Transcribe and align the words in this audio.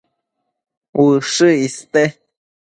Ushë 1.03 1.53
iste 1.69 2.03